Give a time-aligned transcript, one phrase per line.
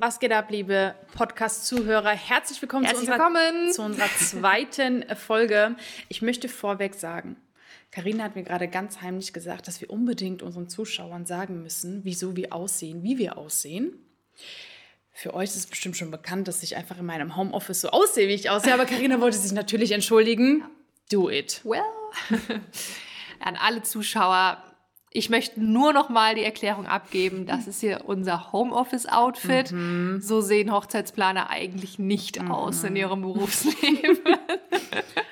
[0.00, 2.10] Was geht ab, liebe Podcast-Zuhörer?
[2.10, 3.72] Herzlich willkommen, Herzlich zu, unserer, willkommen.
[3.72, 5.74] zu unserer zweiten Folge.
[6.08, 7.34] Ich möchte vorweg sagen,
[7.90, 12.36] Karina hat mir gerade ganz heimlich gesagt, dass wir unbedingt unseren Zuschauern sagen müssen, wieso
[12.36, 13.92] wir aussehen, wie wir aussehen.
[15.10, 18.28] Für euch ist es bestimmt schon bekannt, dass ich einfach in meinem Homeoffice so aussehe,
[18.28, 18.74] wie ich aussehe.
[18.74, 20.62] Aber Karina wollte sich natürlich entschuldigen.
[21.10, 21.60] Do it.
[21.64, 21.82] Well.
[23.40, 24.62] An alle Zuschauer,
[25.10, 29.72] ich möchte nur noch mal die Erklärung abgeben, das ist hier unser Homeoffice-Outfit.
[29.72, 30.20] Mhm.
[30.20, 34.18] So sehen Hochzeitsplaner eigentlich nicht aus in ihrem Berufsleben.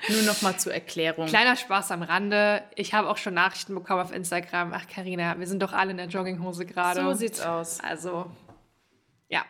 [0.09, 1.27] Nur noch mal zur Erklärung.
[1.27, 2.63] Kleiner Spaß am Rande.
[2.75, 4.71] Ich habe auch schon Nachrichten bekommen auf Instagram.
[4.73, 7.01] Ach, Karina, wir sind doch alle in der Jogginghose gerade.
[7.01, 7.79] So sieht's aus.
[7.81, 8.25] Also,
[9.27, 9.43] ja.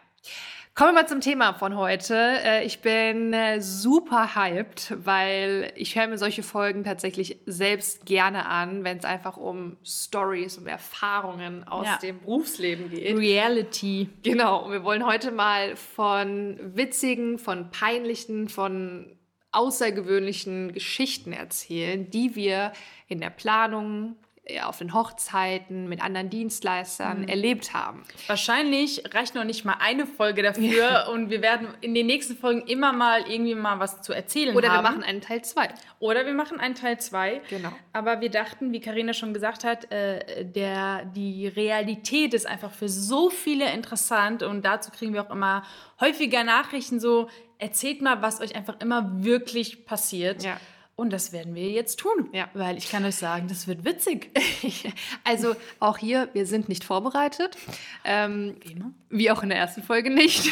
[0.78, 2.14] Kommen wir mal zum Thema von heute.
[2.16, 8.46] Äh, Ich bin äh, super hyped, weil ich höre mir solche Folgen tatsächlich selbst gerne
[8.46, 11.98] an, wenn es einfach um Stories und Erfahrungen aus Ja.
[11.98, 13.18] dem Berufsleben geht.
[13.18, 14.10] Reality.
[14.22, 19.18] Genau, und wir wollen heute mal von witzigen, von peinlichen, von
[19.54, 22.72] außergewöhnlichen Geschichten erzählen, die wir
[23.08, 24.16] in der Planung,
[24.64, 28.04] auf den Hochzeiten, mit anderen Dienstleistern erlebt haben.
[28.28, 32.62] Wahrscheinlich reicht noch nicht mal eine Folge dafür und wir werden in den nächsten Folgen
[32.68, 34.84] immer mal irgendwie mal was zu erzählen Oder haben.
[34.84, 35.70] wir machen einen Teil 2.
[36.00, 37.42] Oder wir machen einen Teil 2.
[37.50, 37.72] Genau.
[37.94, 42.90] Aber wir dachten, wie Karina schon gesagt hat, äh, der, die Realität ist einfach für
[42.90, 45.64] so viele interessant und dazu kriegen wir auch immer
[46.00, 50.44] häufiger Nachrichten so, erzählt mal, was euch einfach immer wirklich passiert.
[50.44, 50.58] Ja.
[51.00, 52.28] Und das werden wir jetzt tun.
[52.34, 52.50] Ja.
[52.56, 54.32] Weil ich kann euch sagen, das wird witzig.
[55.24, 57.58] Also auch hier, wir sind nicht vorbereitet.
[58.04, 58.92] Ähm, Wie immer.
[59.10, 60.50] Wie auch in der ersten Folge nicht.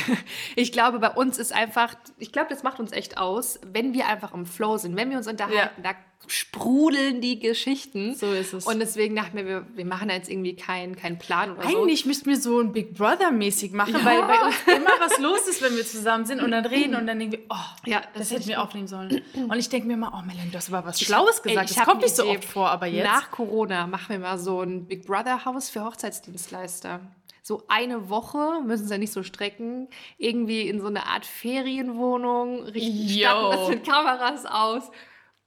[0.56, 4.08] Ich glaube, bei uns ist einfach, ich glaube, das macht uns echt aus, wenn wir
[4.08, 5.94] einfach im Flow sind, wenn wir uns unterhalten, da
[6.28, 8.16] sprudeln die Geschichten.
[8.16, 8.66] So ist es.
[8.66, 11.68] Und deswegen dachten wir, wir, wir machen da jetzt irgendwie keinen keinen Plan oder so.
[11.70, 14.06] Eigentlich müssten wir so ein Big Brother mäßig machen, Ja.
[14.06, 17.06] weil bei uns immer was los ist, wenn wir zusammen sind und dann reden und
[17.08, 19.22] dann denken wir, oh, Ja, das, das hätten wir aufnehmen sollen.
[19.36, 21.70] Und ich denke mir immer, oh Melanie, du hast aber was Schlaues ey, gesagt.
[21.70, 23.06] ich das kommt nicht so oft vor, aber jetzt.
[23.06, 27.02] Nach Corona machen wir mal so ein Big Brother Haus für Hochzeitsdienstleister.
[27.44, 32.66] So eine Woche, müssen sie ja nicht so strecken, irgendwie in so eine Art Ferienwohnung,
[32.70, 34.90] statten das mit Kameras aus.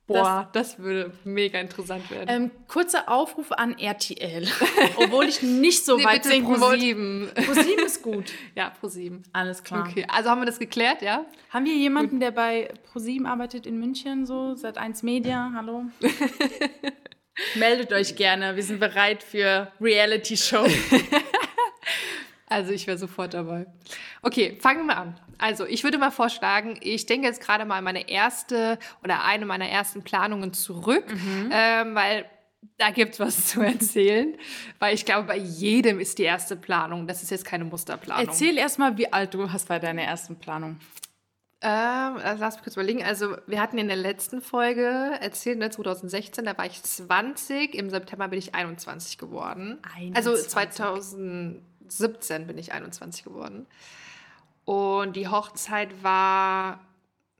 [0.09, 2.27] Boah, das, würde mega interessant werden.
[2.29, 4.49] ähm, kurzer Aufruf an RTL,
[4.97, 6.77] obwohl ich nicht so Nee, weit bitte sinken wollte.
[6.79, 7.31] ProSieben.
[7.35, 8.25] ProSieben ist gut.
[8.57, 9.23] Ja, ProSieben.
[9.33, 9.87] Alles klar.
[9.89, 11.25] Okay, also haben wir das geklärt, ja?
[11.51, 15.53] Haben wir jemanden, der bei ProSieben arbeitet in München, so seit 1 Media?
[15.55, 15.85] Hallo?
[17.55, 20.67] Meldet euch gerne, wir sind bereit für Reality-Show.
[22.49, 23.67] Also ich wäre sofort dabei.
[24.23, 25.21] Okay, fangen wir an.
[25.39, 29.47] Also ich würde mal vorschlagen, ich denke jetzt gerade mal an meine erste oder eine
[29.47, 31.05] meiner ersten Planungen zurück,
[31.53, 32.25] ähm, weil
[32.77, 34.35] da gibt es was zu erzählen.
[34.79, 37.07] Weil ich glaube, bei jedem ist die erste Planung.
[37.07, 38.27] Das ist jetzt keine Musterplanung.
[38.27, 40.79] Erzähl erstmal, wie alt du hast bei deiner ersten Planung.
[41.61, 43.03] Ähm, also lass mich kurz überlegen.
[43.03, 47.91] Also, wir hatten in der letzten Folge erzählt, ne, 2016, da war ich 20, im
[47.91, 49.79] September bin ich 21 geworden.
[49.97, 50.17] 21.
[50.17, 50.37] Also
[51.89, 53.67] 2017 bin ich 21 geworden.
[54.65, 56.81] Und die Hochzeit war,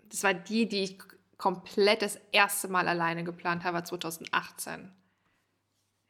[0.09, 0.99] das war die, die ich
[1.37, 4.91] komplett das erste Mal alleine geplant habe, war 2018.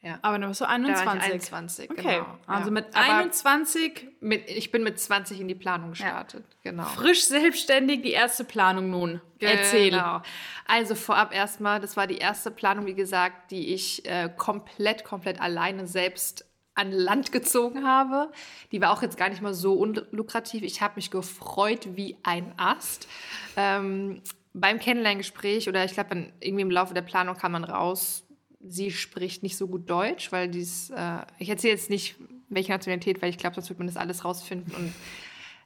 [0.00, 0.18] Ja.
[0.22, 1.18] Aber du warst so Da war 21.
[1.18, 2.38] ich 21, Okay, genau.
[2.46, 2.70] also ja.
[2.70, 6.84] mit Aber 21 mit, ich bin mit 20 in die Planung gestartet, genau.
[6.84, 9.20] frisch selbstständig die erste Planung nun.
[9.40, 9.90] Erzähl.
[9.90, 10.22] Genau.
[10.66, 15.40] Also vorab erstmal, das war die erste Planung, wie gesagt, die ich äh, komplett, komplett
[15.40, 16.47] alleine selbst
[16.78, 18.30] an Land gezogen habe.
[18.70, 20.62] Die war auch jetzt gar nicht mal so unlukrativ.
[20.62, 23.08] Ich habe mich gefreut wie ein Ast.
[23.56, 24.22] Ähm,
[24.54, 28.24] beim Kennenlerngespräch oder ich glaube, irgendwie im Laufe der Planung kam man raus,
[28.60, 32.16] sie spricht nicht so gut Deutsch, weil dies, äh, ich erzähle jetzt nicht,
[32.48, 34.92] welche Nationalität, weil ich glaube, sonst wird man das alles rausfinden und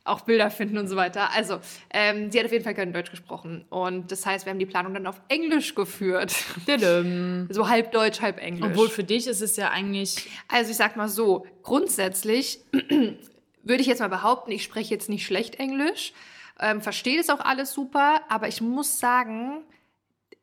[0.04, 1.30] auch Bilder finden und so weiter.
[1.32, 3.64] Also, ähm, sie hat auf jeden Fall kein Deutsch gesprochen.
[3.70, 6.34] Und das heißt, wir haben die Planung dann auf Englisch geführt.
[7.50, 8.66] So halb Deutsch, halb Englisch.
[8.66, 10.28] Obwohl für dich ist es ja eigentlich.
[10.48, 12.60] also ich sag mal so, grundsätzlich
[13.62, 16.12] würde ich jetzt mal behaupten, ich spreche jetzt nicht schlecht Englisch,
[16.58, 19.62] ähm, verstehe das auch alles super, aber ich muss sagen,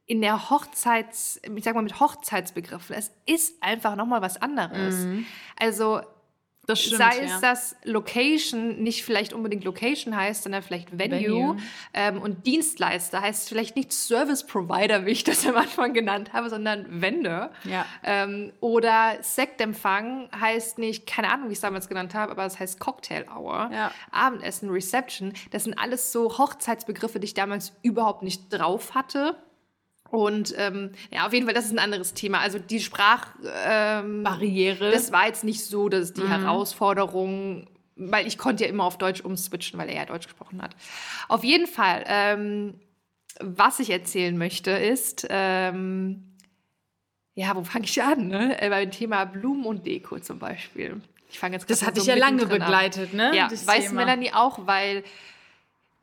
[0.06, 5.06] in der Hochzeits, ich sag mal mit Hochzeitsbegriffen, es ist einfach nochmal was anderes.
[5.60, 6.08] Also Das
[6.76, 6.98] stimmt.
[6.98, 7.36] Sei ja.
[7.36, 11.20] es, dass Location nicht vielleicht unbedingt Location heißt, sondern vielleicht Venue.
[11.20, 11.58] Venue.
[11.94, 16.50] Ähm, und Dienstleister heißt vielleicht nicht Service Provider, wie ich das am Anfang genannt habe,
[16.50, 17.52] sondern Vendor.
[17.64, 17.86] Ja.
[18.04, 22.60] Ähm, oder Sektempfang heißt nicht, keine Ahnung, wie ich es damals genannt habe, aber es
[22.60, 23.70] heißt Cocktail Hour.
[23.74, 23.92] Ja.
[24.12, 25.34] Abendessen, Reception.
[25.52, 29.36] Das sind alles so Hochzeitsbegriffe, die ich damals überhaupt nicht drauf hatte.
[30.12, 32.40] Und ähm, ja, auf jeden Fall, das ist ein anderes Thema.
[32.40, 33.28] Also die Sprach...
[33.66, 34.24] Ähm,
[34.80, 37.68] das war jetzt nicht so, dass die Herausforderung
[38.00, 40.76] weil ich konnte ja immer auf Deutsch umswitchen, weil er ja Deutsch gesprochen hat.
[41.28, 42.80] Auf jeden Fall, ähm,
[43.42, 46.38] was ich erzählen möchte, ist, ähm,
[47.36, 48.28] ja, wo fange ich an?
[48.28, 48.62] Ne?
[48.62, 51.02] Äh, beim Thema Blumen und Deko zum Beispiel.
[51.30, 53.36] Ich fange jetzt Das hat dich ja lange begleitet, ne?
[53.36, 54.06] Ja, das weiß Thema.
[54.06, 55.04] Melanie auch, weil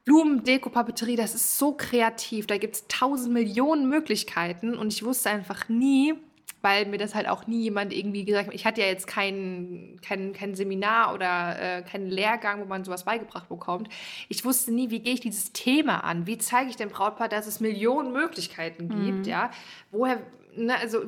[0.06, 2.46] Blumen, Deko, Papeterie, das ist so kreativ.
[2.46, 6.14] Da gibt es tausend Millionen Möglichkeiten und ich wusste einfach nie,
[6.62, 8.54] weil mir das halt auch nie jemand irgendwie gesagt hat.
[8.54, 13.04] Ich hatte ja jetzt kein, kein, kein Seminar oder äh, keinen Lehrgang, wo man sowas
[13.04, 13.88] beigebracht bekommt.
[14.28, 16.28] Ich wusste nie, wie gehe ich dieses Thema an?
[16.28, 19.18] Wie zeige ich dem Brautpaar, dass es Millionen Möglichkeiten gibt?
[19.18, 19.24] Mhm.
[19.24, 19.50] Ja?
[19.90, 20.20] Woher,
[20.54, 21.00] ne, also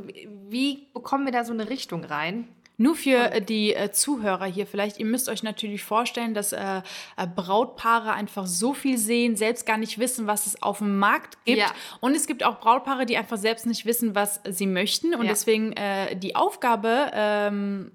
[0.49, 2.49] wie bekommen wir da so eine Richtung rein?
[2.81, 6.83] Nur für äh, die äh, Zuhörer hier vielleicht, ihr müsst euch natürlich vorstellen, dass äh,
[7.17, 11.45] äh, Brautpaare einfach so viel sehen, selbst gar nicht wissen, was es auf dem Markt
[11.45, 11.59] gibt.
[11.59, 11.73] Ja.
[12.01, 15.13] Und es gibt auch Brautpaare, die einfach selbst nicht wissen, was sie möchten.
[15.15, 15.31] Und ja.
[15.31, 17.91] deswegen äh, die Aufgabe ähm,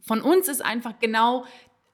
[0.00, 1.44] von uns ist einfach genau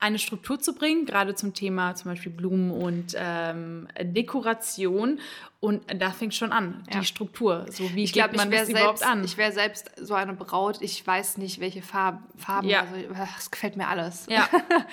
[0.05, 5.19] eine Struktur zu bringen, gerade zum Thema zum Beispiel Blumen und ähm, Dekoration.
[5.61, 7.01] Und da fängt schon an, ja.
[7.01, 7.65] die Struktur.
[7.71, 9.25] So wie ich glaube, man das überhaupt an?
[9.25, 12.81] Ich wäre selbst so eine Braut, ich weiß nicht, welche Farb, Farben, ja.
[12.81, 12.97] also
[13.39, 14.27] es gefällt mir alles.
[14.29, 14.47] Ja.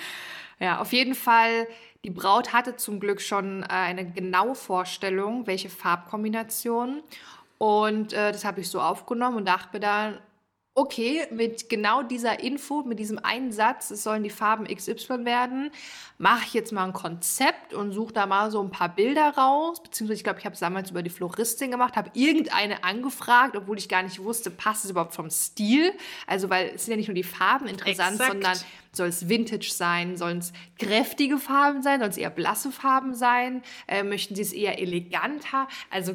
[0.58, 1.68] ja, auf jeden Fall.
[2.04, 7.02] Die Braut hatte zum Glück schon äh, eine genaue Vorstellung, welche Farbkombinationen.
[7.58, 10.18] Und äh, das habe ich so aufgenommen und dachte mir dann,
[10.74, 15.70] okay, mit genau dieser Info, mit diesem einen Satz, es sollen die Farben XY werden,
[16.16, 19.82] mache ich jetzt mal ein Konzept und suche da mal so ein paar Bilder raus.
[19.82, 23.76] Beziehungsweise, ich glaube, ich habe es damals über die Floristin gemacht, habe irgendeine angefragt, obwohl
[23.76, 25.92] ich gar nicht wusste, passt es überhaupt vom Stil?
[26.26, 28.32] Also, weil es sind ja nicht nur die Farben interessant, Exakt.
[28.32, 28.58] sondern
[28.92, 30.16] soll es Vintage sein?
[30.16, 32.00] Sollen es kräftige Farben sein?
[32.00, 33.62] Sollen es eher blasse Farben sein?
[33.88, 35.68] Äh, möchten sie es eher eleganter?
[35.90, 36.14] Also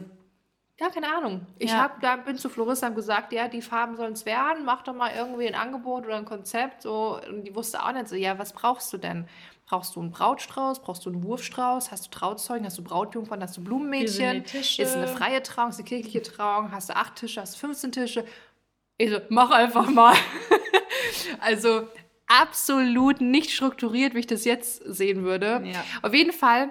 [0.80, 1.46] ja, keine Ahnung.
[1.58, 1.82] Ich ja.
[1.82, 4.94] hab, da bin zu Florista und gesagt, ja, die Farben sollen es werden, mach doch
[4.94, 6.84] mal irgendwie ein Angebot oder ein Konzept.
[6.84, 7.20] So.
[7.28, 9.28] Und die wusste auch nicht so, ja, was brauchst du denn?
[9.66, 10.82] Brauchst du einen Brautstrauß?
[10.82, 11.92] Brauchst du einen Wurfstrauß?
[11.92, 12.66] Hast du Trauzeugen?
[12.66, 13.42] Hast du Brautjungfern?
[13.42, 14.44] Hast du Blumenmädchen?
[14.44, 15.70] Ist eine freie Trauung?
[15.70, 16.72] Ist eine kirchliche Trauung?
[16.72, 17.42] Hast du acht Tische?
[17.42, 18.26] Hast du 15 Tische?
[18.98, 20.16] Ich so, mach einfach mal.
[21.40, 21.88] also
[22.28, 25.62] absolut nicht strukturiert, wie ich das jetzt sehen würde.
[25.66, 25.84] Ja.
[26.02, 26.70] Auf jeden Fall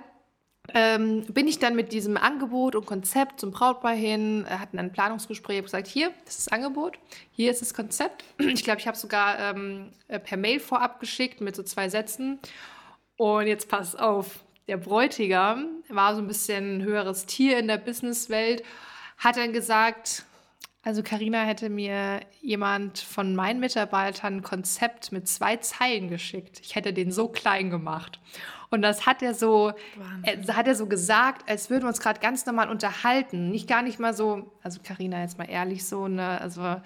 [0.75, 4.93] ähm, bin ich dann mit diesem Angebot und Konzept zum Brautpaar hin, äh, hatten ein
[4.93, 6.99] Planungsgespräch, gesagt, hier, ist das Angebot,
[7.33, 8.25] hier ist das Konzept.
[8.57, 12.39] Ich glaube, ich habe sogar ähm, äh, per Mail vorab geschickt mit so zwei Sätzen.
[13.17, 17.79] Und jetzt pass auf, der Bräutigam war so ein bisschen ein höheres Tier in der
[17.79, 18.63] Businesswelt,
[19.19, 20.25] hat dann gesagt,
[20.87, 26.61] also Karina hätte mir jemand von meinen Mitarbeitern ein Konzept mit zwei Zeilen geschickt.
[26.63, 28.21] Ich hätte den so klein gemacht.
[28.71, 29.73] Und das hat er so,
[30.23, 33.51] äh, hat er so gesagt, als würden wir uns gerade ganz normal unterhalten.
[33.51, 36.77] Nicht gar nicht mal so, also Karina jetzt mal ehrlich so, ne, also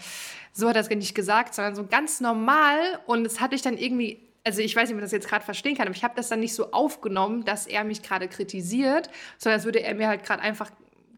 [0.54, 2.78] so hat er es nicht gesagt, sondern so ganz normal.
[3.04, 5.44] Und es hatte ich dann irgendwie also ich weiß nicht, ob man das jetzt gerade
[5.44, 9.10] verstehen kann, aber ich habe das dann nicht so aufgenommen, dass er mich gerade kritisiert,
[9.36, 10.70] sondern als würde er mir halt gerade einfach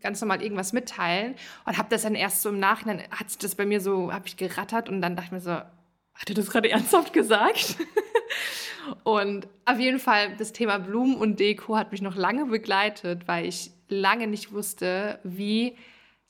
[0.03, 1.35] ganz normal irgendwas mitteilen
[1.65, 4.27] und habe das dann erst so im Nachhinein, hat sich das bei mir so, habe
[4.27, 7.77] ich gerattert und dann dachte ich mir so, hat er das gerade ernsthaft gesagt?
[9.05, 13.47] Und auf jeden Fall, das Thema Blumen und Deko hat mich noch lange begleitet, weil
[13.47, 15.77] ich lange nicht wusste, wie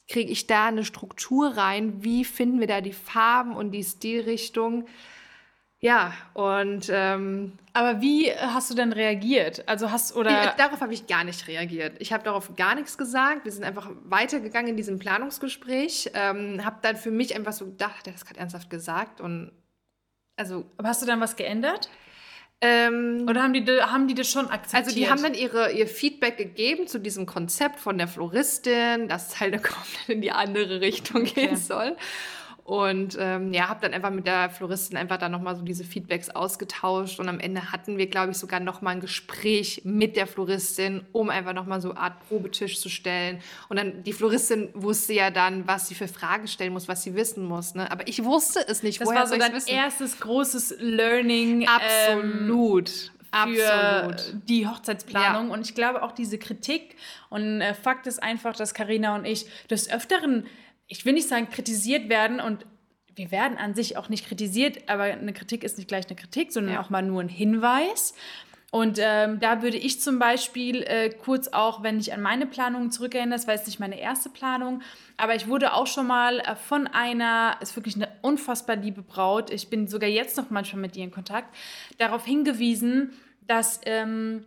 [0.08, 4.86] kriege ich da eine Struktur rein, wie finden wir da die Farben und die Stilrichtung.
[5.84, 9.68] Ja, und ähm, aber wie hast du denn reagiert?
[9.68, 11.96] Also hast oder darauf habe ich gar nicht reagiert.
[11.98, 13.44] Ich habe darauf gar nichts gesagt.
[13.44, 16.12] Wir sind einfach weitergegangen in diesem Planungsgespräch.
[16.14, 19.50] Ähm, habe dann für mich einfach so gedacht, hat er das gerade ernsthaft gesagt und
[20.36, 20.66] also.
[20.76, 21.90] Aber hast du dann was geändert?
[22.60, 24.84] Ähm, Oder haben die, haben die das schon akzeptiert?
[24.84, 29.30] Also die haben dann ihre, ihr Feedback gegeben zu diesem Konzept von der Floristin, dass
[29.30, 31.48] es halt komplett in die andere Richtung okay.
[31.48, 31.96] gehen soll.
[32.64, 36.30] Und ähm, ja, habe dann einfach mit der Floristin einfach dann nochmal so diese Feedbacks
[36.30, 37.18] ausgetauscht.
[37.18, 41.28] Und am Ende hatten wir, glaube ich, sogar nochmal ein Gespräch mit der Floristin, um
[41.28, 43.40] einfach nochmal so eine Art Probetisch zu stellen.
[43.68, 47.16] Und dann, die Floristin wusste ja dann, was sie für Fragen stellen muss, was sie
[47.16, 47.74] wissen muss.
[47.74, 47.90] Ne?
[47.90, 49.00] Aber ich wusste es nicht.
[49.00, 49.68] Das Woher war so dein wissen?
[49.68, 51.66] erstes großes Learning.
[51.66, 52.90] Absolut.
[52.90, 54.48] Ähm, für Absolut.
[54.48, 55.48] die Hochzeitsplanung.
[55.48, 55.54] Ja.
[55.54, 56.96] Und ich glaube auch diese Kritik.
[57.28, 60.46] Und äh, Fakt ist einfach, dass Karina und ich des Öfteren
[60.86, 62.66] ich will nicht sagen, kritisiert werden und
[63.14, 66.52] wir werden an sich auch nicht kritisiert, aber eine Kritik ist nicht gleich eine Kritik,
[66.52, 66.80] sondern ja.
[66.80, 68.14] auch mal nur ein Hinweis.
[68.70, 72.90] Und ähm, da würde ich zum Beispiel äh, kurz auch, wenn ich an meine Planung
[72.90, 74.80] zurückerinnere, das war jetzt nicht meine erste Planung,
[75.18, 79.50] aber ich wurde auch schon mal äh, von einer, ist wirklich eine unfassbar liebe Braut,
[79.50, 81.54] ich bin sogar jetzt noch manchmal mit ihr in Kontakt,
[81.98, 83.12] darauf hingewiesen,
[83.46, 84.46] dass ähm,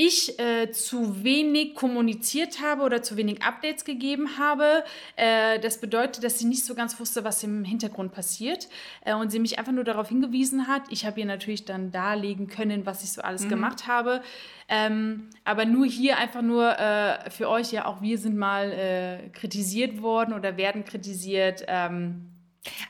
[0.00, 4.84] ich äh, zu wenig kommuniziert habe oder zu wenig Updates gegeben habe.
[5.16, 8.68] Äh, das bedeutet, dass sie nicht so ganz wusste, was im Hintergrund passiert
[9.04, 10.82] äh, und sie mich einfach nur darauf hingewiesen hat.
[10.90, 13.48] Ich habe ihr natürlich dann darlegen können, was ich so alles mhm.
[13.48, 14.22] gemacht habe.
[14.68, 19.28] Ähm, aber nur hier einfach nur äh, für euch, ja, auch wir sind mal äh,
[19.30, 21.64] kritisiert worden oder werden kritisiert.
[21.66, 22.30] Ähm,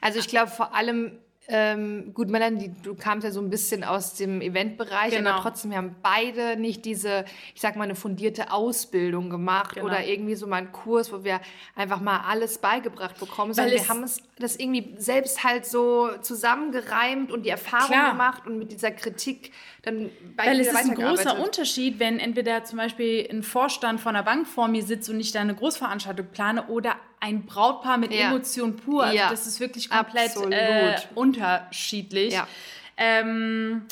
[0.02, 1.12] also ich glaube vor allem
[1.50, 5.30] ähm, gut, Melanie, du kamst ja so ein bisschen aus dem Eventbereich, genau.
[5.30, 7.24] aber trotzdem, wir haben beide nicht diese,
[7.54, 9.86] ich sag mal, eine fundierte Ausbildung gemacht genau.
[9.86, 11.40] oder irgendwie so mal einen Kurs, wo wir
[11.74, 17.32] einfach mal alles beigebracht bekommen, sondern wir haben es das irgendwie selbst halt so zusammengereimt
[17.32, 18.10] und die Erfahrung Klar.
[18.10, 19.52] gemacht und mit dieser Kritik
[19.82, 24.24] dann Weil es ist ein großer Unterschied, wenn entweder zum Beispiel ein Vorstand von einer
[24.24, 28.28] Bank vor mir sitzt und ich da eine Großveranstaltung plane oder ein Brautpaar mit ja.
[28.28, 29.04] Emotion pur.
[29.04, 29.30] Also ja.
[29.30, 32.34] das ist wirklich komplett äh, unterschiedlich.
[32.34, 32.46] Ja.
[32.96, 33.82] Ähm,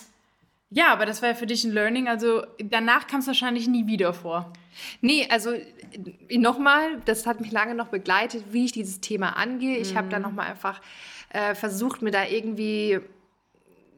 [0.70, 2.08] ja, aber das war ja für dich ein Learning.
[2.08, 4.52] Also danach kam es wahrscheinlich nie wieder vor.
[5.00, 5.54] Nee, also
[6.30, 9.78] nochmal, das hat mich lange noch begleitet, wie ich dieses Thema angehe.
[9.78, 9.98] Ich mhm.
[9.98, 10.80] habe da nochmal einfach
[11.30, 13.00] äh, versucht, mir da irgendwie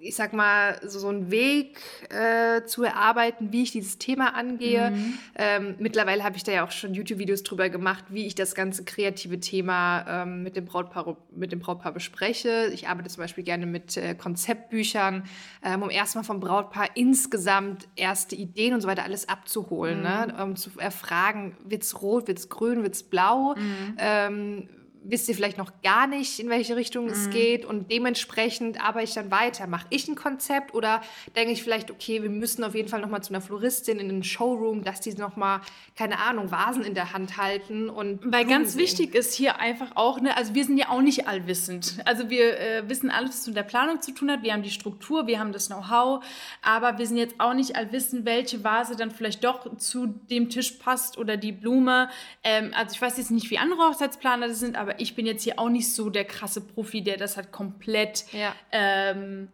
[0.01, 1.79] ich sag mal, so, so einen Weg
[2.11, 4.91] äh, zu erarbeiten, wie ich dieses Thema angehe.
[4.91, 5.19] Mhm.
[5.35, 8.85] Ähm, mittlerweile habe ich da ja auch schon YouTube-Videos drüber gemacht, wie ich das ganze
[8.85, 12.71] kreative Thema ähm, mit, dem Brautpaar, mit dem Brautpaar bespreche.
[12.73, 15.25] Ich arbeite zum Beispiel gerne mit äh, Konzeptbüchern,
[15.65, 20.05] ähm, um erstmal vom Brautpaar insgesamt erste Ideen und so weiter alles abzuholen, mhm.
[20.05, 20.37] ne?
[20.43, 24.69] um zu erfragen, wird's rot, wird's grün, wird's blau, mhm.
[25.11, 27.13] Wisst ihr vielleicht noch gar nicht, in welche Richtung mhm.
[27.13, 29.67] es geht und dementsprechend arbeite ich dann weiter.
[29.67, 31.03] Mache ich ein Konzept oder
[31.35, 34.09] denke ich vielleicht, okay, wir müssen auf jeden Fall noch mal zu einer Floristin in
[34.09, 35.63] den Showroom, dass die noch mal,
[35.97, 38.83] keine Ahnung, Vasen in der Hand halten und Weil Blumen ganz sehen.
[38.83, 41.99] wichtig ist hier einfach auch, ne, also wir sind ja auch nicht allwissend.
[42.05, 44.43] Also wir äh, wissen alles, was mit der Planung zu tun hat.
[44.43, 46.23] Wir haben die Struktur, wir haben das Know-how,
[46.63, 50.73] aber wir sind jetzt auch nicht allwissend, welche Vase dann vielleicht doch zu dem Tisch
[50.73, 52.11] passt oder die Blume.
[52.45, 55.43] Ähm, also ich weiß jetzt nicht, wie andere Hochzeitsplaner das sind, aber ich bin jetzt
[55.43, 58.55] hier auch nicht so der krasse Profi, der das halt komplett ja.
[58.73, 59.49] ähm,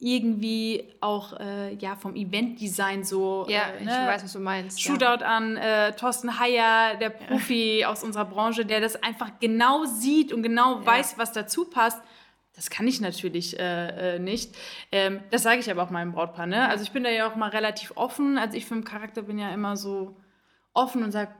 [0.00, 3.46] irgendwie auch äh, ja, vom Eventdesign so.
[3.48, 3.90] Ja, äh, ne?
[3.90, 4.80] ich weiß, was du meinst.
[4.80, 5.36] Shootout ja.
[5.36, 10.42] an äh, Thorsten Heyer, der Profi aus unserer Branche, der das einfach genau sieht und
[10.42, 10.86] genau ja.
[10.86, 12.00] weiß, was dazu passt.
[12.56, 14.56] Das kann ich natürlich äh, äh, nicht.
[14.90, 16.46] Ähm, das sage ich aber auch meinem Brautpaar.
[16.46, 16.68] Ne?
[16.68, 18.38] Also ich bin da ja auch mal relativ offen.
[18.38, 20.16] Also ich vom Charakter bin ja immer so
[20.72, 21.30] offen und sage,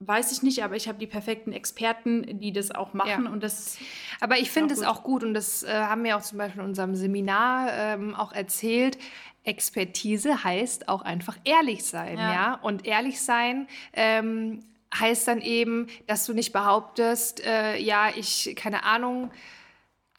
[0.00, 3.30] weiß ich nicht, aber ich habe die perfekten Experten, die das auch machen ja.
[3.30, 3.76] und das.
[4.18, 6.68] Aber ich finde es auch gut und das äh, haben wir auch zum Beispiel in
[6.68, 8.98] unserem Seminar ähm, auch erzählt.
[9.44, 12.32] Expertise heißt auch einfach ehrlich sein, ja.
[12.32, 12.54] ja?
[12.62, 14.60] Und ehrlich sein ähm,
[14.94, 19.30] heißt dann eben, dass du nicht behauptest, äh, ja, ich keine Ahnung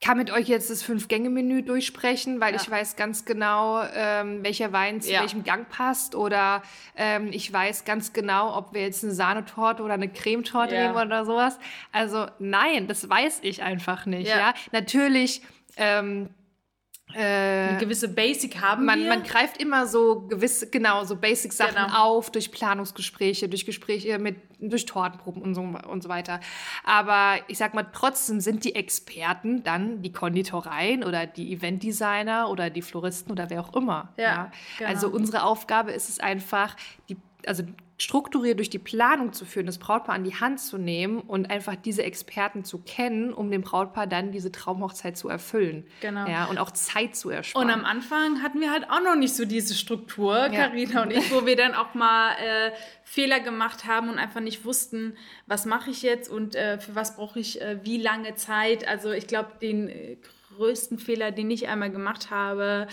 [0.02, 2.62] kann mit euch jetzt das Fünf-Gänge-Menü durchsprechen, weil ja.
[2.62, 5.22] ich weiß ganz genau, ähm, welcher Wein zu ja.
[5.22, 6.16] welchem Gang passt.
[6.16, 6.64] Oder
[6.98, 10.88] ähm, ich weiß ganz genau, ob wir jetzt eine Sahnetorte oder eine Cremetorte ja.
[10.88, 11.60] nehmen oder sowas.
[11.92, 14.28] Also nein, das weiß ich einfach nicht.
[14.28, 15.44] Ja, natürlich.
[15.78, 16.41] Ähm, äh,
[17.16, 19.10] eine gewisse Basic haben man, wir.
[19.10, 22.04] Man greift immer so gewisse, genau, so Basic-Sachen genau.
[22.04, 26.40] auf durch Planungsgespräche, durch Gespräche mit, durch Tortenproben und so, und so weiter.
[26.84, 32.70] Aber ich sag mal, trotzdem sind die Experten dann die Konditoreien oder die Eventdesigner oder
[32.70, 34.10] die Floristen oder wer auch immer.
[34.18, 34.52] Ja, ja.
[34.78, 34.90] Genau.
[34.90, 36.76] Also unsere Aufgabe ist es einfach,
[37.10, 37.64] die, also
[38.02, 41.76] strukturiert durch die Planung zu führen, das Brautpaar an die Hand zu nehmen und einfach
[41.76, 45.86] diese Experten zu kennen, um dem Brautpaar dann diese Traumhochzeit zu erfüllen.
[46.02, 46.28] Genau.
[46.28, 47.68] Ja, und auch Zeit zu ersparen.
[47.68, 51.04] Und am Anfang hatten wir halt auch noch nicht so diese Struktur, Karina ja.
[51.04, 52.72] und ich, wo wir dann auch mal äh,
[53.04, 55.16] Fehler gemacht haben und einfach nicht wussten,
[55.46, 58.88] was mache ich jetzt und äh, für was brauche ich äh, wie lange Zeit.
[58.88, 60.18] Also ich glaube, den äh,
[60.56, 62.88] größten Fehler, den ich einmal gemacht habe,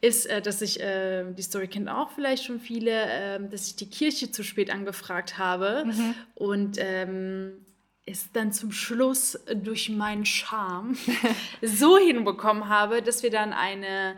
[0.00, 3.76] ist, äh, dass ich, äh, die Story kennt auch vielleicht schon viele, äh, dass ich
[3.76, 6.14] die Kirche zu spät angefragt habe mhm.
[6.34, 7.52] und ähm,
[8.06, 10.96] es dann zum Schluss durch meinen Charme
[11.62, 14.16] so hinbekommen habe, dass wir dann eine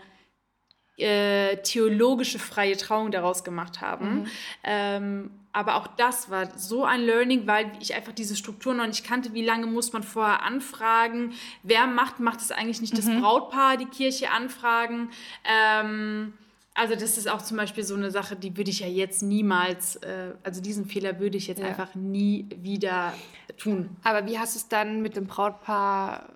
[0.96, 4.20] äh, theologische freie Trauung daraus gemacht haben.
[4.20, 4.26] Mhm.
[4.64, 9.06] Ähm, aber auch das war so ein Learning, weil ich einfach diese Struktur noch nicht
[9.06, 9.32] kannte.
[9.32, 11.32] Wie lange muss man vorher anfragen?
[11.62, 13.22] Wer macht, macht es eigentlich nicht das mhm.
[13.22, 15.08] Brautpaar, die Kirche anfragen?
[15.44, 16.34] Ähm,
[16.74, 19.96] also das ist auch zum Beispiel so eine Sache, die würde ich ja jetzt niemals,
[19.96, 21.68] äh, also diesen Fehler würde ich jetzt ja.
[21.68, 23.14] einfach nie wieder
[23.56, 23.96] tun.
[24.04, 26.34] Aber wie hast du es dann mit dem Brautpaar,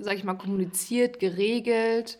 [0.00, 2.18] sag ich mal, kommuniziert, geregelt?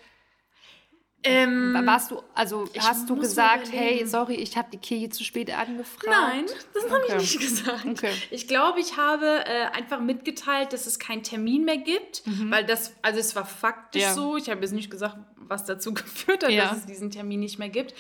[1.25, 5.53] Ähm, Warst du, also hast du gesagt, hey, sorry, ich habe die Kirche zu spät
[5.53, 6.07] angefragt?
[6.09, 6.93] Nein, das okay.
[6.93, 7.87] habe ich nicht gesagt.
[7.87, 8.13] Okay.
[8.31, 12.53] Ich glaube, ich habe äh, einfach mitgeteilt, dass es keinen Termin mehr gibt, mhm.
[12.53, 14.15] weil das, also es war faktisch ja.
[14.15, 14.37] so.
[14.37, 16.69] Ich habe jetzt nicht gesagt, was dazu geführt hat, ja.
[16.69, 17.95] dass es diesen Termin nicht mehr gibt.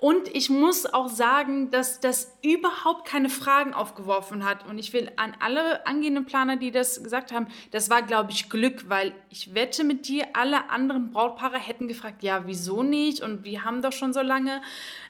[0.00, 4.66] Und ich muss auch sagen, dass das überhaupt keine Fragen aufgeworfen hat.
[4.66, 8.48] Und ich will an alle angehenden Planer, die das gesagt haben, das war, glaube ich,
[8.48, 13.22] Glück, weil ich wette mit dir, alle anderen Brautpaare hätten gefragt, ja, wieso nicht?
[13.22, 14.62] Und wir haben doch schon so lange.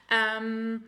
[0.09, 0.83] Ähm,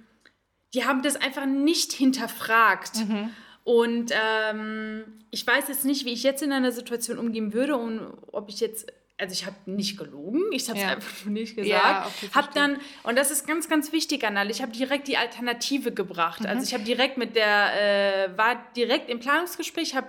[0.74, 3.08] die haben das einfach nicht hinterfragt.
[3.08, 3.30] Mhm.
[3.64, 8.02] Und ähm, ich weiß jetzt nicht, wie ich jetzt in einer Situation umgehen würde und
[8.34, 10.92] ob ich jetzt also ich habe nicht gelogen, ich habe es ja.
[10.92, 11.70] einfach nur nicht gesagt.
[11.70, 15.92] Ja, hab dann und das ist ganz ganz wichtig Annal, ich habe direkt die Alternative
[15.92, 16.42] gebracht.
[16.42, 16.48] Mhm.
[16.48, 20.08] Also ich habe direkt mit der äh, war direkt im Planungsgespräch, habe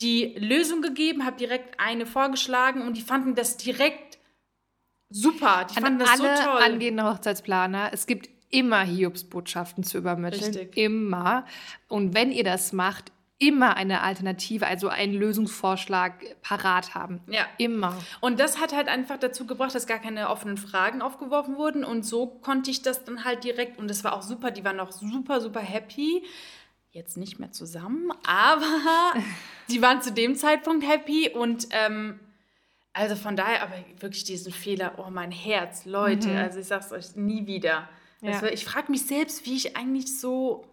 [0.00, 4.18] die Lösung gegeben, habe direkt eine vorgeschlagen und die fanden das direkt
[5.08, 5.66] super.
[5.70, 6.62] Die An fanden das alle so toll.
[6.62, 10.76] angehende Hochzeitsplaner, es gibt immer Hiobsbotschaften zu übermitteln, Richtig.
[10.76, 11.46] immer.
[11.88, 17.20] Und wenn ihr das macht, immer eine Alternative, also einen Lösungsvorschlag parat haben.
[17.26, 17.44] Ja.
[17.58, 17.98] Immer.
[18.20, 21.84] Und das hat halt einfach dazu gebracht, dass gar keine offenen Fragen aufgeworfen wurden.
[21.84, 24.78] Und so konnte ich das dann halt direkt, und das war auch super, die waren
[24.78, 26.24] auch super, super happy.
[26.92, 29.14] Jetzt nicht mehr zusammen, aber
[29.68, 32.20] die waren zu dem Zeitpunkt happy und ähm,
[32.92, 36.36] also von daher, aber wirklich diesen Fehler, oh mein Herz, Leute, mhm.
[36.36, 37.88] also ich sag's euch nie wieder.
[38.20, 38.40] Ja.
[38.40, 40.64] War, ich frage mich selbst, wie ich eigentlich so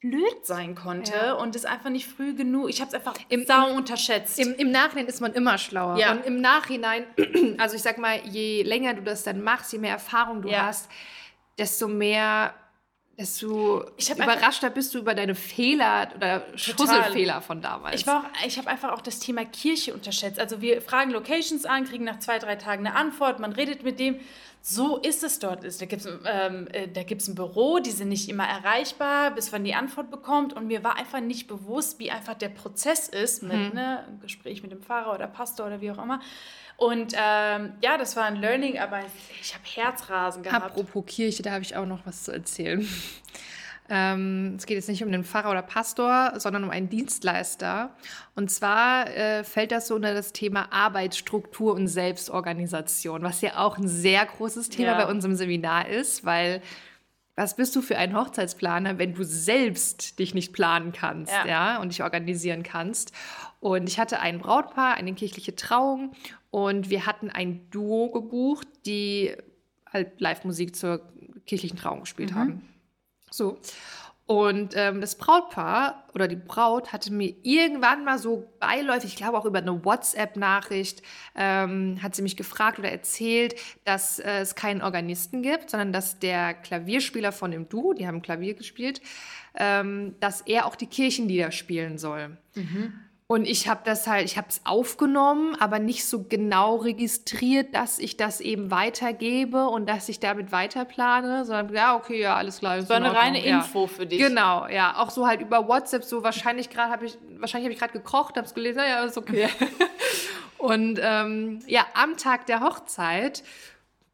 [0.00, 1.32] blöd sein konnte ja.
[1.32, 2.70] und es einfach nicht früh genug.
[2.70, 4.38] Ich habe es einfach Im, sau unterschätzt.
[4.38, 5.98] Im, Im, Nachhinein ist man immer schlauer.
[5.98, 6.12] Ja.
[6.12, 7.04] Und im Nachhinein,
[7.58, 10.66] also ich sag mal, je länger du das dann machst, je mehr Erfahrung du ja.
[10.66, 10.88] hast,
[11.58, 12.54] desto mehr
[13.18, 18.00] desto überraschter bist du über deine Fehler oder Schusselfehler von damals.
[18.00, 18.06] Ich,
[18.46, 20.38] ich habe einfach auch das Thema Kirche unterschätzt.
[20.38, 23.98] Also wir fragen Locations an, kriegen nach zwei, drei Tagen eine Antwort, man redet mit
[23.98, 24.20] dem
[24.60, 25.64] so ist es dort.
[25.64, 29.74] Da gibt es ähm, äh, ein Büro, die sind nicht immer erreichbar, bis man die
[29.74, 30.52] Antwort bekommt.
[30.52, 33.74] Und mir war einfach nicht bewusst, wie einfach der Prozess ist mit hm.
[33.74, 36.20] ne, einem Gespräch mit dem Pfarrer oder Pastor oder wie auch immer.
[36.76, 39.00] Und ähm, ja, das war ein Learning, aber
[39.40, 40.66] ich habe Herzrasen gehabt.
[40.66, 42.86] Apropos Kirche, da habe ich auch noch was zu erzählen.
[43.88, 47.90] Ähm, es geht jetzt nicht um den Pfarrer oder Pastor, sondern um einen Dienstleister.
[48.34, 53.78] Und zwar äh, fällt das so unter das Thema Arbeitsstruktur und Selbstorganisation, was ja auch
[53.78, 55.04] ein sehr großes Thema ja.
[55.04, 56.60] bei unserem Seminar ist, weil
[57.34, 61.80] was bist du für ein Hochzeitsplaner, wenn du selbst dich nicht planen kannst, ja, ja
[61.80, 63.12] und dich organisieren kannst?
[63.60, 66.12] Und ich hatte ein Brautpaar, eine kirchliche Trauung
[66.50, 69.36] und wir hatten ein Duo gebucht, die
[69.90, 71.00] halt Live-Musik zur
[71.46, 72.36] kirchlichen Trauung gespielt mhm.
[72.36, 72.62] haben.
[73.30, 73.58] So.
[74.28, 79.38] Und ähm, das Brautpaar oder die Braut hatte mir irgendwann mal so beiläufig, ich glaube
[79.38, 81.00] auch über eine WhatsApp-Nachricht,
[81.34, 86.18] ähm, hat sie mich gefragt oder erzählt, dass äh, es keinen Organisten gibt, sondern dass
[86.18, 89.00] der Klavierspieler von dem Duo, die haben Klavier gespielt,
[89.54, 92.36] ähm, dass er auch die Kirchenlieder spielen soll.
[92.54, 92.92] Mhm.
[93.30, 97.98] Und ich habe das halt, ich habe es aufgenommen, aber nicht so genau registriert, dass
[97.98, 102.88] ich das eben weitergebe und dass ich damit weiterplane, sondern ja, okay, ja, alles klar.
[102.88, 103.58] War eine reine ja.
[103.58, 104.18] Info für dich.
[104.18, 107.78] Genau, ja, auch so halt über WhatsApp, so wahrscheinlich gerade habe ich, wahrscheinlich habe ich
[107.78, 109.50] gerade gekocht, habe es gelesen, ja, ist okay.
[110.56, 113.42] und ähm, ja, am Tag der Hochzeit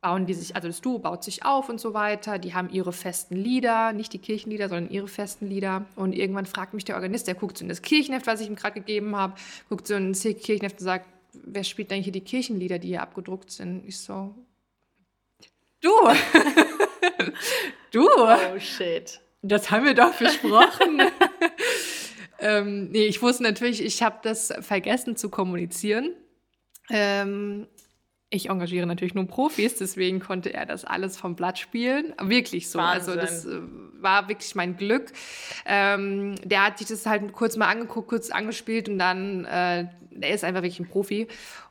[0.04, 2.38] bauen die sich, also das Duo baut sich auf und so weiter.
[2.38, 5.86] Die haben ihre festen Lieder, nicht die Kirchenlieder, sondern ihre festen Lieder.
[5.96, 8.54] Und irgendwann fragt mich der Organist, der guckt so in das Kirchenheft, was ich ihm
[8.54, 9.32] gerade gegeben habe,
[9.70, 13.00] guckt so in das Kirchenheft und sagt, wer spielt denn hier die Kirchenlieder, die hier
[13.00, 13.82] abgedruckt sind?
[13.88, 14.34] Ich so,
[15.80, 15.90] du!
[17.90, 18.06] du!
[18.06, 19.20] Oh shit.
[19.40, 21.00] Das haben wir doch besprochen.
[22.40, 26.12] ähm, nee, ich wusste natürlich, ich habe das vergessen zu kommunizieren.
[26.90, 27.68] Ähm,
[28.34, 32.12] ich engagiere natürlich nur Profis, deswegen konnte er das alles vom Blatt spielen.
[32.20, 32.78] Wirklich so.
[32.78, 33.18] Wahnsinn.
[33.18, 33.60] Also das äh,
[34.00, 35.12] war wirklich mein Glück.
[35.64, 39.86] Ähm, der hat sich das halt kurz mal angeguckt, kurz angespielt und dann, äh,
[40.20, 41.28] er ist einfach wirklich ein Profi.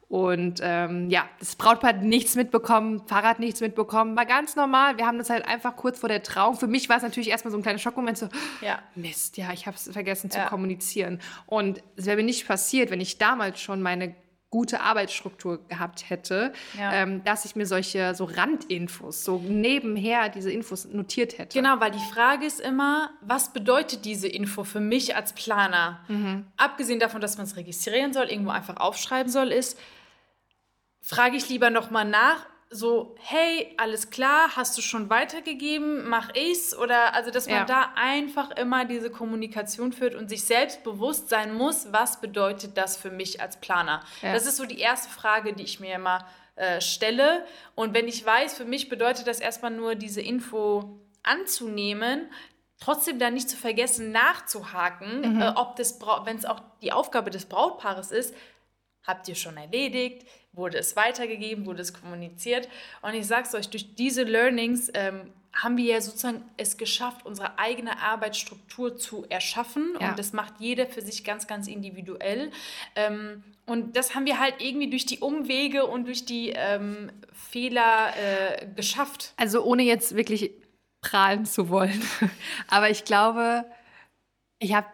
[0.09, 4.97] Und ähm, ja, das Brautpaar hat nichts mitbekommen, Fahrrad nichts mitbekommen, war ganz normal.
[4.97, 6.55] Wir haben das halt einfach kurz vor der Trauung.
[6.55, 8.29] Für mich war es natürlich erstmal so ein kleiner Schockmoment, so,
[8.61, 8.77] ja.
[8.93, 10.45] Mist, ja, ich habe es vergessen zu ja.
[10.45, 11.19] kommunizieren.
[11.47, 14.13] Und es wäre mir nicht passiert, wenn ich damals schon meine
[14.53, 16.93] gute Arbeitsstruktur gehabt hätte, ja.
[16.93, 21.57] ähm, dass ich mir solche so Randinfos, so nebenher diese Infos notiert hätte.
[21.57, 26.01] Genau, weil die Frage ist immer, was bedeutet diese Info für mich als Planer?
[26.07, 26.45] Mhm.
[26.55, 29.79] Abgesehen davon, dass man es registrieren soll, irgendwo einfach aufschreiben soll, ist,
[31.01, 36.75] frage ich lieber nochmal nach, so, hey, alles klar, hast du schon weitergegeben, mach ich's?
[36.75, 37.65] Oder also, dass man ja.
[37.65, 42.97] da einfach immer diese Kommunikation führt und sich selbst bewusst sein muss, was bedeutet das
[42.97, 44.03] für mich als Planer?
[44.21, 44.33] Ja.
[44.33, 47.45] Das ist so die erste Frage, die ich mir immer äh, stelle.
[47.75, 52.29] Und wenn ich weiß, für mich bedeutet das erstmal nur diese Info anzunehmen,
[52.79, 55.41] trotzdem dann nicht zu vergessen, nachzuhaken, mhm.
[55.41, 58.35] äh, ob das, wenn es auch die Aufgabe des Brautpaares ist,
[59.03, 62.69] habt ihr schon erledigt, wurde es weitergegeben, wurde es kommuniziert.
[63.01, 67.25] Und ich sage es euch, durch diese Learnings ähm, haben wir ja sozusagen es geschafft,
[67.25, 69.95] unsere eigene Arbeitsstruktur zu erschaffen.
[69.99, 70.09] Ja.
[70.09, 72.51] Und das macht jeder für sich ganz, ganz individuell.
[72.95, 78.13] Ähm, und das haben wir halt irgendwie durch die Umwege und durch die ähm, Fehler
[78.17, 79.33] äh, geschafft.
[79.37, 80.51] Also ohne jetzt wirklich
[81.01, 82.01] prahlen zu wollen.
[82.67, 83.65] Aber ich glaube,
[84.59, 84.87] ich habe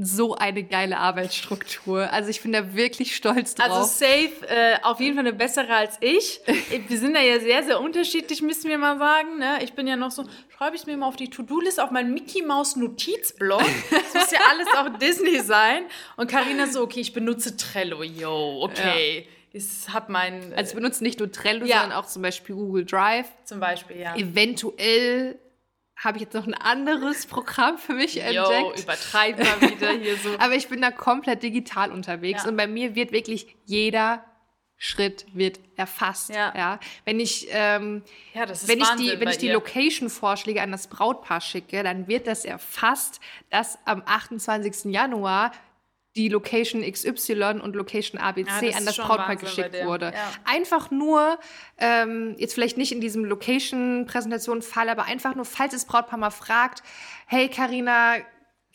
[0.00, 2.12] so eine geile Arbeitsstruktur.
[2.12, 3.68] Also ich bin da wirklich stolz drauf.
[3.70, 6.40] Also safe, äh, auf jeden Fall eine bessere als ich.
[6.88, 9.38] Wir sind da ja sehr, sehr unterschiedlich, müssen wir mal sagen.
[9.38, 9.58] Ne?
[9.62, 10.24] Ich bin ja noch so,
[10.56, 13.60] schreibe ich mir mal auf die To-Do-List, auf meinen Mickey Maus Notizblock.
[13.90, 15.82] Das muss ja alles auch Disney sein.
[16.16, 18.02] Und Karina so, okay, ich benutze Trello.
[18.04, 19.26] Yo, okay.
[19.52, 21.80] Ich hab mein, also ich benutze nicht nur Trello, Ja.
[21.80, 23.26] sondern auch zum Beispiel Google Drive.
[23.44, 24.14] zum Beispiel, ja.
[24.14, 25.38] Eventuell
[26.02, 28.80] habe ich jetzt noch ein anderes Programm für mich Yo, entdeckt.
[28.84, 30.30] übertreib mal wieder hier so.
[30.38, 32.50] Aber ich bin da komplett digital unterwegs Ja.
[32.50, 34.24] und bei mir wird wirklich jeder
[34.80, 36.30] Schritt wird erfasst.
[36.30, 36.78] Ja.
[37.04, 39.48] Wenn ich, ähm, Ja, wenn ich die, wenn ich die.
[39.50, 43.18] Location-Vorschläge an das Brautpaar schicke, dann wird das erfasst,
[43.50, 44.92] dass am 28.
[44.92, 45.50] Januar
[46.16, 50.06] die Location XY und Location Ja, ABC ist an das Brautpaar geschickt wurde.
[50.06, 50.30] Ja.
[50.44, 51.38] Einfach nur,
[51.78, 56.82] ähm, jetzt vielleicht nicht in diesem Location-Präsentation-Fall, aber einfach nur, falls das Brautpaar mal fragt,
[57.26, 58.16] hey Karina,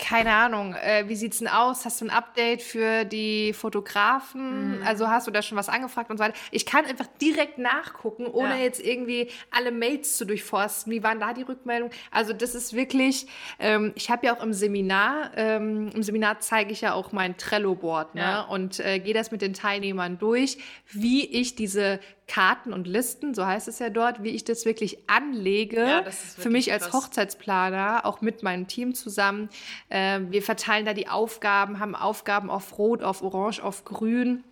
[0.03, 1.85] keine Ahnung, äh, wie sieht's denn aus?
[1.85, 4.79] Hast du ein Update für die Fotografen?
[4.79, 4.83] Mhm.
[4.85, 6.35] Also hast du da schon was angefragt und so weiter?
[6.51, 8.63] Ich kann einfach direkt nachgucken, ohne Ja.
[8.63, 10.91] jetzt irgendwie alle Mails zu durchforsten.
[10.91, 11.93] Wie waren da die Rückmeldungen?
[12.11, 13.27] Also das ist wirklich,
[13.59, 17.37] ähm, ich habe ja auch im Seminar, ähm, im Seminar zeige ich ja auch mein
[17.37, 18.21] Trello-Board ne?
[18.21, 18.41] Ja.
[18.41, 20.57] und äh, gehe das mit den Teilnehmern durch,
[20.91, 21.99] wie ich diese
[22.33, 26.23] Karten und Listen, so heißt es ja dort, wie ich das wirklich anlege Ja, das
[26.23, 27.03] ist für mich wirklich als krass.
[27.03, 29.49] Hochzeitsplaner, auch mit meinem Team zusammen.
[29.91, 34.43] Ähm, wir verteilen da die Aufgaben, haben Aufgaben auf Rot, auf Orange, auf Grün,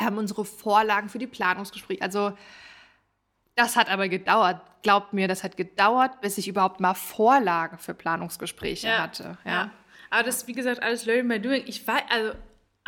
[0.00, 2.00] haben unsere Vorlagen für die Planungsgespräche.
[2.00, 2.32] Also
[3.56, 4.62] das hat aber gedauert.
[4.82, 9.36] Glaubt mir, das hat gedauert, bis ich überhaupt mal Vorlagen für Planungsgespräche hatte.
[9.44, 9.50] Ja.
[9.50, 9.70] Ja.
[10.08, 11.64] Aber das ist, wie gesagt, alles Learning by Doing.
[11.66, 12.32] Ich weiß, also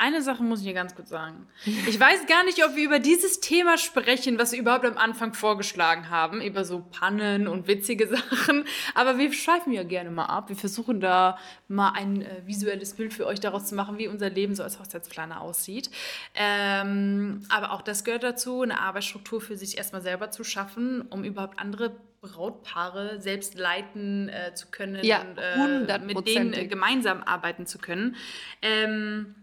[0.01, 1.47] eine Sache muss ich dir ganz kurz sagen.
[1.65, 5.35] Ich weiß gar nicht, ob wir über dieses Thema sprechen, was wir überhaupt am Anfang
[5.35, 8.65] vorgeschlagen haben, über so Pannen und witzige Sachen.
[8.95, 10.49] Aber wir schweifen ja gerne mal ab.
[10.49, 14.31] Wir versuchen da mal ein äh, visuelles Bild für euch daraus zu machen, wie unser
[14.31, 15.91] Leben so als Hochzeitsplaner aussieht.
[16.35, 21.25] Ähm, aber auch das gehört dazu, eine Arbeitsstruktur für sich erstmal selber zu schaffen, um
[21.25, 25.23] überhaupt andere Brautpaare selbst leiten äh, zu können Ja,
[25.63, 28.17] und äh, mit denen äh, gemeinsam arbeiten zu können.
[28.63, 29.35] Ähm,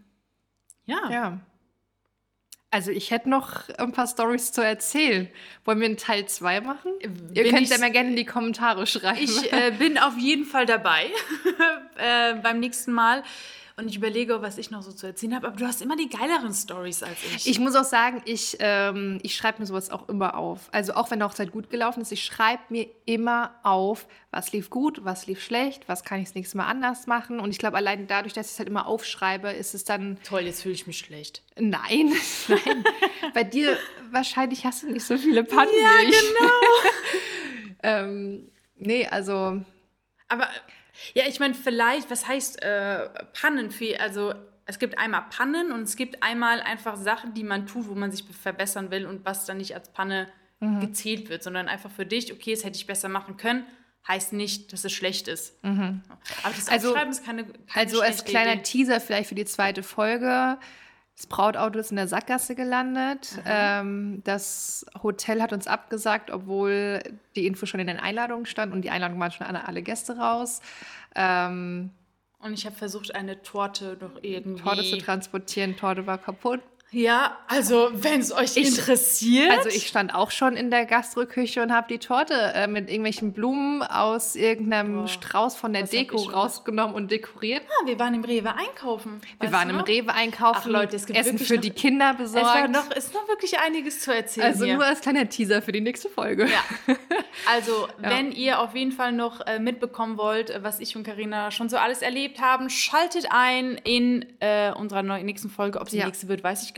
[0.88, 1.10] ja.
[1.10, 1.38] Ja.
[2.70, 5.30] Also ich hätte noch ein paar Stories zu erzählen.
[5.64, 6.92] Wollen wir einen Teil 2 machen?
[7.00, 7.08] Ihr
[7.44, 9.18] Bin könnt ich- ja mal gerne in die Kommentare schreiben.
[9.22, 11.06] Ich äh, bin auf jeden Fall dabei
[11.96, 13.22] äh, beim nächsten Mal.
[13.78, 15.46] Und ich überlege, was ich noch so zu erzählen habe.
[15.46, 17.46] Aber du hast immer die geileren Stories als ich.
[17.46, 20.68] Ich muss auch sagen, ich, ähm, ich schreibe mir sowas auch immer auf.
[20.72, 24.68] Also auch wenn eine Hochzeit gut gelaufen ist, ich schreibe mir immer auf, was lief
[24.68, 27.38] gut, was lief schlecht, was kann ich das nächste Mal anders machen.
[27.38, 30.40] Und ich glaube, allein dadurch, dass ich es halt immer aufschreibe, ist es dann, Toll,
[30.40, 31.44] jetzt fühle ich mich schlecht.
[31.56, 32.12] nein,
[32.48, 32.84] nein.
[33.32, 33.76] Bei dir
[34.10, 36.20] wahrscheinlich hast du nicht so viele Pannen ja, wie ich.
[36.20, 36.50] genau.
[37.84, 39.62] ähm, nee, also
[40.26, 40.48] Aber
[41.14, 43.70] ja, ich meine, vielleicht, was heißt äh, Pannen?
[43.70, 44.34] Für, also
[44.66, 48.10] es gibt einmal Pannen und es gibt einmal einfach Sachen, die man tut, wo man
[48.12, 50.28] sich verbessern will und was dann nicht als Panne
[50.60, 50.80] Mhm.
[50.80, 53.64] gezählt wird, sondern einfach für dich, okay, das hätte ich besser machen können,
[54.08, 55.54] heißt nicht, dass es schlecht ist.
[55.62, 55.72] Aber
[56.42, 56.72] das Mhm.
[56.72, 58.62] Also- Aufschreiben ist keine, keine Also als kleiner Idee.
[58.62, 60.58] Teaser vielleicht für die zweite Folge.
[61.18, 63.42] Das Brautauto ist in der Sackgasse gelandet.
[63.44, 67.02] Ähm, das Hotel hat uns abgesagt, obwohl
[67.34, 70.16] die Info schon in den Einladungen stand und die Einladungen waren schon an alle Gäste
[70.16, 70.60] raus.
[71.16, 71.90] Ähm,
[72.38, 74.62] Und ich habe versucht, eine Torte noch irgendwie.
[74.62, 76.60] Torte zu transportieren, Torte war kaputt.
[76.90, 79.50] Ja, also wenn es euch interessiert.
[79.50, 83.32] Also ich stand auch schon in der Gastroküche und habe die Torte äh, mit irgendwelchen
[83.32, 87.62] Blumen aus irgendeinem Strauß von der Deko ich rausgenommen und dekoriert.
[87.68, 89.20] Ah, wir waren im Rewe einkaufen.
[89.38, 89.80] Wir waren im?
[89.80, 92.46] Rewe einkaufen, Ach, Leute, es gibt Essen für noch- die Kinder Es besorgt.
[92.46, 94.46] war noch, ist noch wirklich einiges zu erzählen.
[94.46, 94.74] Also hier.
[94.74, 96.46] nur als kleiner Teaser für die nächste Folge.
[96.46, 96.96] Ja.
[97.48, 101.52] Also, wenn ihr auf jeden Fall noch äh, mitbekommen wollt, äh, was ich und Karina
[101.52, 105.80] schon so alles erlebt haben, schaltet ein in äh, unserer neuen, nächsten Folge.
[105.80, 106.02] Ob sie Ja.
[106.02, 106.77] die nächste wird, weiß ich gar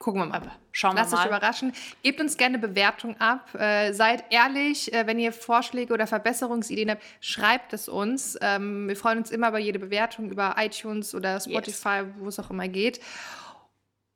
[0.00, 0.36] Gucken wir mal.
[0.36, 1.28] Aber schauen wir Lasst euch mal.
[1.28, 1.74] überraschen.
[2.02, 3.54] Gebt uns gerne Bewertung ab.
[3.54, 8.38] Äh, seid ehrlich, äh, wenn ihr Vorschläge oder Verbesserungsideen habt, schreibt es uns.
[8.40, 12.48] Ähm, wir freuen uns immer über jede Bewertung über iTunes oder Spotify, wo es auch
[12.48, 13.00] immer geht.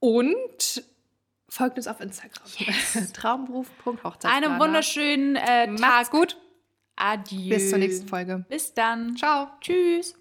[0.01, 0.85] Und
[1.51, 2.49] folgt uns auf Instagram.
[3.13, 4.47] Traumberuf.hochzeitsplaner.
[4.53, 5.81] Einen wunderschönen äh, Tag.
[5.81, 6.39] Macht's gut.
[6.97, 7.51] Adieu.
[7.51, 8.45] Bis zur nächsten Folge.
[8.49, 9.17] Bis dann.
[9.17, 9.49] Ciao.
[9.61, 10.15] Tschüss.